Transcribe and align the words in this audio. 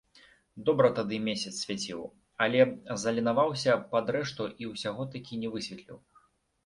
Добра 0.69 0.87
тады 0.99 1.19
месяц 1.25 1.51
свяціў, 1.65 1.99
але 2.45 2.59
заленаваўся 3.03 3.77
пад 3.95 4.05
рэшту 4.17 4.43
і 4.65 4.75
ўсяго 4.75 5.03
такі 5.17 5.33
не 5.43 5.47
высветліў. 5.59 5.97